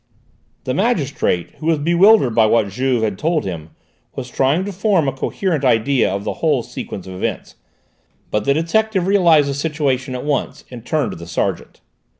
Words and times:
The 0.63 0.73
magistrate, 0.73 1.51
who 1.59 1.67
was 1.67 1.77
bewildered 1.77 2.33
by 2.33 2.47
what 2.47 2.69
Juve 2.69 3.03
had 3.03 3.19
told 3.19 3.45
him, 3.45 3.69
was 4.15 4.31
trying 4.31 4.65
to 4.65 4.71
form 4.73 5.07
a 5.07 5.11
coherent 5.11 5.63
idea 5.63 6.09
of 6.11 6.23
the 6.23 6.33
whole 6.41 6.63
sequence 6.63 7.05
of 7.05 7.13
events, 7.13 7.53
but 8.31 8.43
the 8.45 8.53
detective 8.55 9.05
realised 9.05 9.47
the 9.47 9.53
situation 9.53 10.15
at 10.15 10.25
once, 10.25 10.63
and 10.71 10.83
turned 10.87 11.11
to 11.11 11.17
the 11.17 11.27
sergeant. 11.27 11.81